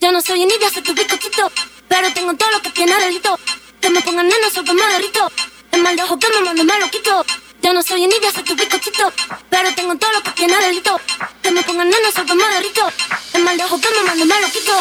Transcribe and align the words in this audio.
Yo 0.00 0.10
no 0.12 0.22
soy 0.22 0.42
envidia, 0.42 0.70
soy 0.70 0.80
tu 0.80 0.94
bizcochito. 0.94 1.52
Pero 1.86 2.10
tengo 2.14 2.34
todo 2.34 2.50
lo 2.52 2.62
que 2.62 2.70
tiene 2.70 2.98
delito. 3.00 3.38
Que 3.82 3.90
me 3.90 4.00
pongan 4.00 4.26
nena, 4.26 4.48
soy 4.50 4.64
que 4.64 4.72
me 4.72 4.86
derrito. 4.86 5.30
El 5.72 5.82
mal 5.82 5.94
de 5.94 6.02
ojo 6.02 6.18
que 6.18 6.26
me 6.30 6.40
mando 6.40 6.64
me 6.64 6.80
lo 6.80 6.90
quito. 6.90 7.24
Yo 7.60 7.74
no 7.74 7.82
soy 7.82 8.04
envidia, 8.04 8.32
soy 8.32 8.42
tu 8.42 8.56
bizcochito. 8.56 9.12
Pero 9.50 9.74
tengo 9.74 9.94
todo 9.96 10.10
lo 10.12 10.22
que 10.22 10.30
tiene 10.30 10.56
delito. 10.56 10.98
Que 11.42 11.50
me 11.50 11.62
pongan 11.62 11.90
nena, 11.90 12.10
soy 12.14 12.24
que 12.24 12.34
me 12.34 12.48
derrito. 12.48 12.90
El 13.34 13.44
mal 13.44 13.58
de 13.58 13.64
ojo 13.64 13.78
que 13.78 13.90
me 13.90 14.02
mando 14.04 14.24
me 14.24 14.40
lo 14.40 14.50
quito. 14.50 14.72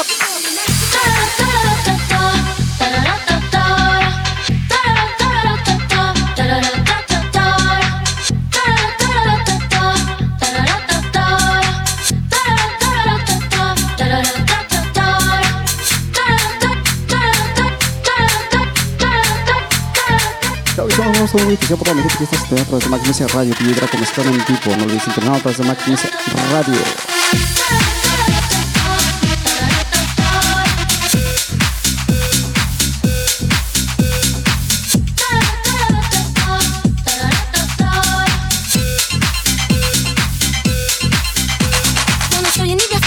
Estamos 21.21 21.43
muy 21.43 21.53
especial 21.55 21.77
por 21.77 21.87
la 21.89 21.93
gente 21.95 22.17
que 22.17 22.23
está 22.23 22.37
sintonizando 22.37 22.61
a 22.61 22.79
través 22.79 22.83
de 22.85 22.89
Magnesia 22.89 23.27
Radio, 23.27 23.55
Piedra 23.55 23.87
como 23.89 24.03
están 24.05 24.27
en 24.27 24.37
vivo, 24.37 24.77
no 24.77 24.83
olvides 24.85 25.05
internar 25.05 25.35
a 25.35 25.39
través 25.39 25.57
de 25.57 25.63
Radio. 26.49 26.79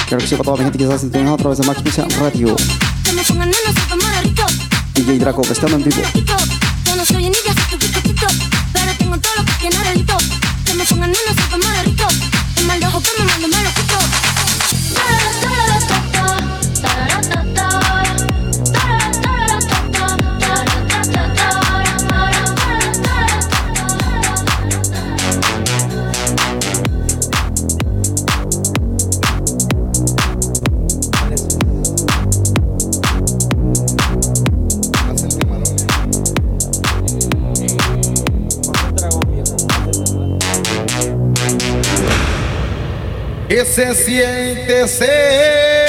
Claro 0.07 0.19
que 0.19 0.27
sí, 0.27 0.35
para 0.35 0.45
toda 0.45 0.57
la 0.59 0.65
gente 0.65 0.77
que 0.77 0.85
está 0.85 0.99
sintonizando 0.99 1.33
a 1.33 1.39
través 1.39 1.59
de 1.61 1.67
Magnesia 1.67 2.07
Radio, 2.21 2.57
que 3.05 3.13
que. 3.15 4.47
DJ 4.97 5.19
Draco, 5.19 5.41
que 5.41 5.53
están 5.55 5.73
en 5.73 5.83
vivo. 5.83 6.03
Bizcochito. 8.23 8.49
Pero 8.73 8.97
tengo 8.97 9.19
todo 9.19 9.33
lo 9.37 9.45
que 9.45 9.53
tiene 9.53 9.79
delito. 9.85 10.17
Que 10.65 10.75
me 10.75 10.85
pongan 10.85 11.15
soy 11.15 11.35
que 11.51 11.57
me 11.57 11.77
derrito. 11.77 12.07
El 12.57 12.67
mal 12.67 12.81
de 12.81 12.87
ojo 12.87 13.03
que 13.03 13.11
me 13.19 13.25
mando 13.25 13.49
me 13.49 13.63
lo 13.63 13.71
quito. 13.75 14.22
Que 43.53 43.67
se 43.67 43.95
siente 43.95 44.89
ser. 44.89 45.87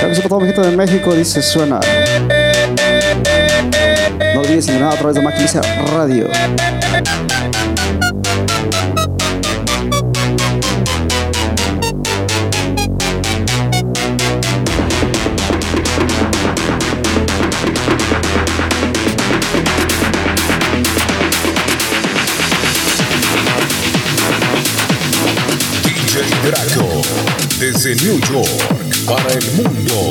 Para 0.00 0.28
toda 0.28 0.40
la 0.40 0.46
gente 0.46 0.60
de 0.62 0.76
México, 0.76 1.14
dice 1.14 1.42
suena. 1.42 1.78
No 4.34 4.40
olvides 4.40 4.68
internar 4.68 4.94
a 4.94 4.96
través 4.96 5.16
de 5.16 5.20
Magnesia 5.22 5.60
Radio. 5.92 6.30
Desde 27.80 27.94
New 28.04 28.18
York 28.32 28.48
para 29.06 29.32
el 29.32 29.52
mundo. 29.52 30.10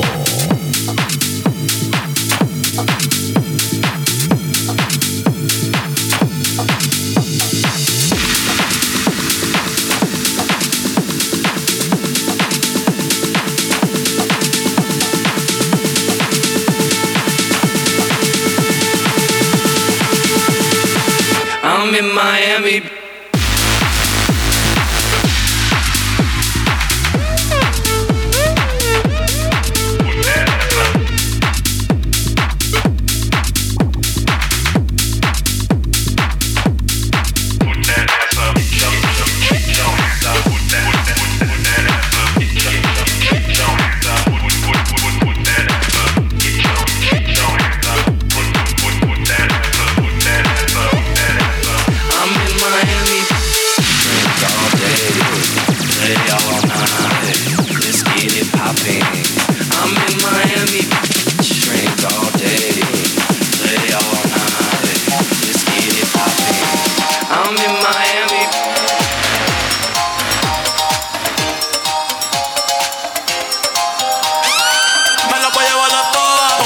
I'm 21.62 21.94
in 21.94 22.14
Miami. 22.14 23.07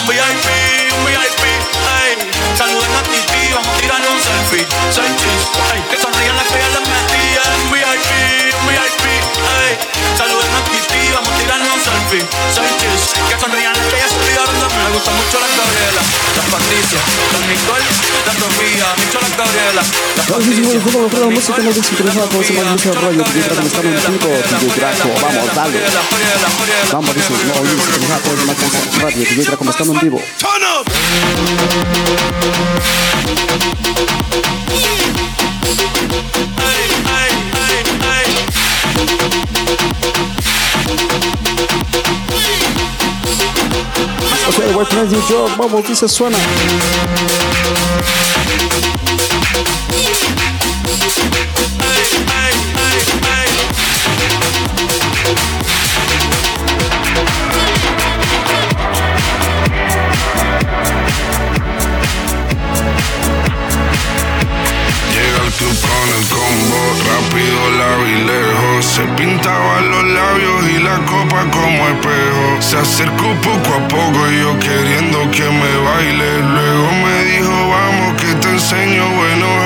VIP, 0.07 0.47
un 0.97 1.05
VIP, 1.07 1.43
ey 1.47 2.13
Saluden 2.57 2.91
a 2.91 3.03
Titi, 3.07 3.53
vamos 3.55 3.69
a 3.69 3.81
tirar 3.81 4.01
un 4.03 4.19
selfie 4.19 4.67
Soy 4.91 5.07
chis, 5.15 5.43
ey 5.73 5.81
Que 5.91 5.97
sonrían 6.01 6.37
las 6.37 6.47
que 6.47 6.59
ya 6.59 6.69
les 6.75 6.83
metí 6.83 7.25
Un 7.63 7.71
VIP, 7.71 8.11
un 8.59 8.67
VIP, 8.67 9.05
ey 9.07 9.73
Saluden 10.19 10.53
a 10.59 10.61
Titi, 10.67 11.03
vamos 11.15 11.31
a 11.31 11.39
tirar 11.39 11.61
un 11.63 11.81
selfie 11.81 12.25
Soy 12.51 12.67
chis, 12.83 13.15
que 13.31 13.37
sonrían 13.39 13.73
las 13.73 13.87
que 13.87 13.99
ya 14.03 14.09
se 14.09 14.19
mí 14.19 14.33
Me 14.35 14.91
gusta 14.91 15.11
mucho 15.13 15.39
la 15.39 15.49
Gabriela, 15.55 16.03
la 16.03 16.45
Patricia 16.51 17.01
La 17.33 17.41
Nicole, 17.47 17.87
la 18.27 18.35
Sofía 18.35 18.87
Mucho 18.99 19.19
la 19.22 19.22
Gabriela, 19.43 19.83
la 20.17 20.23
Claro 20.25 20.43
que 20.45 20.55
sí, 20.55 20.61
bueno, 20.63 20.81
fútbol, 20.81 21.21
la 21.21 21.27
música, 21.27 21.59
no 21.59 21.69
olvides 21.69 21.87
sintonizar 21.87 22.23
a 22.23 22.29
través 22.29 22.49
de 22.49 22.55
Magnesia 22.55 22.93
Radio, 22.93 23.25
DJ 23.25 23.43
Draco, 23.43 23.67
están 23.67 23.87
en 23.87 23.93
vivo. 23.93 24.29
DJ 24.61 24.77
Draco, 24.79 25.09
vamos, 25.21 25.55
dale. 25.55 25.81
Vamos, 26.93 27.15
dice, 27.15 27.33
no 27.47 27.55
olvides 27.61 27.85
sintonizar 27.85 28.17
a 28.17 28.23
través 28.23 28.39
de 28.39 28.47
Magnesia 28.47 28.81
Radio, 29.03 29.19
DJ 29.19 29.45
Draco, 29.45 29.71
están 29.71 29.89
en 29.89 30.01
vivo. 30.01 30.23
Turn 30.39 30.63
up! 30.63 30.87
Ok, 44.49 44.59
White 44.77 44.95
New 44.95 45.29
York, 45.29 45.57
vamos, 45.57 45.89
dice 45.89 46.09
suena. 46.09 46.39
Que 75.33 75.51
me 75.51 75.77
baile. 75.85 76.43
Luego 76.43 76.93
me 76.93 77.25
dijo, 77.25 77.69
vamos 77.69 78.21
que 78.21 78.35
te 78.35 78.49
enseño 78.49 79.09
buenos 79.17 79.62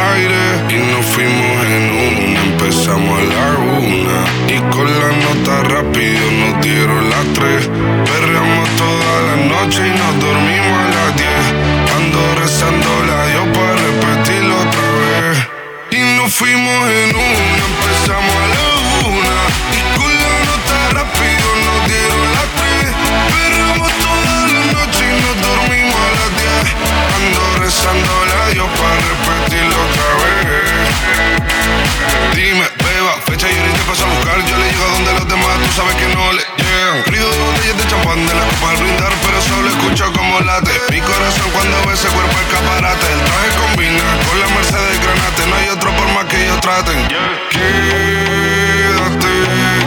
para 38.60 38.78
brindar, 38.78 39.12
pero 39.22 39.40
solo 39.40 39.68
escucho 39.68 40.12
como 40.12 40.40
late. 40.40 40.72
Mi 40.90 41.00
corazón 41.00 41.50
cuando 41.52 41.76
ve 41.86 41.94
ese 41.94 42.08
cuerpo 42.08 42.38
escaparate. 42.38 43.06
El 43.12 43.20
traje 43.20 43.50
combina 43.58 44.04
con 44.26 44.40
la 44.40 44.46
merced 44.54 44.74
Mercedes 44.74 45.00
Granate. 45.02 45.46
No 45.46 45.56
hay 45.56 45.68
otro 45.68 45.90
por 45.96 46.08
más 46.14 46.24
que 46.26 46.44
ellos 46.44 46.60
traten. 46.60 47.08
Quédate, 47.50 49.34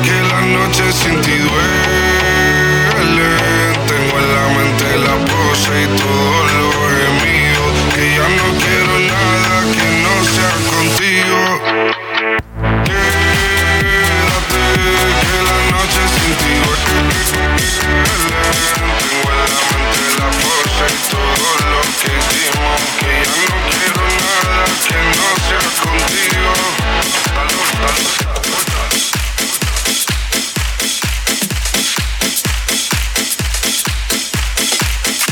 que 0.04 0.16
la 0.32 0.42
noche 0.42 0.92
sin 0.94 1.22
ti 1.22 1.38
duele. 1.38 2.29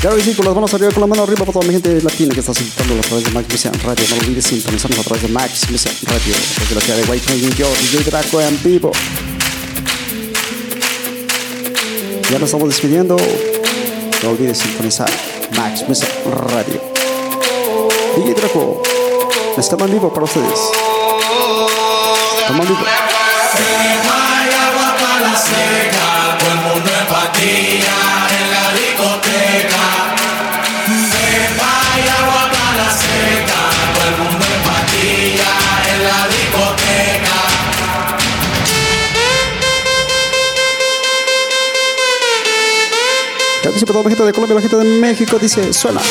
Claro 0.07 0.23
que 0.23 0.23
sí, 0.23 0.35
con 0.35 0.45
las 0.45 0.55
manos 0.55 0.73
arriba, 0.73 0.89
con 0.93 1.01
la 1.01 1.07
mano 1.07 1.23
arriba 1.23 1.39
para 1.39 1.51
toda 1.51 1.65
mi 1.65 1.73
gente 1.73 2.01
latina 2.01 2.33
que 2.33 2.39
está 2.39 2.53
sintonizando 2.53 3.03
a 3.03 3.07
través 3.07 3.25
de 3.25 3.31
Max 3.31 3.49
Music 3.51 3.83
Radio. 3.83 4.05
No 4.07 4.15
olvides 4.15 4.45
sintonizarnos 4.45 4.99
a 4.99 5.03
través 5.03 5.21
de 5.23 5.27
Max 5.27 5.69
Music 5.69 5.91
Radio, 6.03 6.33
desde 6.61 6.75
la 6.75 6.79
ciudad 6.79 6.97
de 6.97 7.35
New 7.35 7.53
York, 7.53 7.77
DJ 7.77 8.03
Draco 8.05 8.39
en 8.39 8.63
vivo. 8.63 8.91
Ya 12.31 12.39
nos 12.39 12.43
estamos 12.43 12.69
despidiendo. 12.69 13.17
No 14.23 14.29
olvides 14.29 14.59
sintonizar 14.59 15.09
Max 15.57 15.83
Music 15.85 16.07
Radio. 16.25 16.81
DJ 18.15 18.33
Draco, 18.33 18.81
estamos 19.57 19.87
en 19.87 19.91
vivo 19.91 20.13
para 20.13 20.23
ustedes. 20.23 20.57
Estamos 22.39 22.65
en 22.65 22.73
vivo. 22.73 22.85
Claro 27.09 27.31
que 27.33 28.26
noticia 43.77 43.85
para 43.85 43.99
toda 43.99 44.03
la 44.03 44.09
gente 44.09 44.25
de 44.25 44.33
Colombia, 44.33 44.55
la 44.55 44.61
gente 44.61 44.75
de 44.77 44.99
México. 44.99 45.37
Dice, 45.39 45.73
suena. 45.73 46.01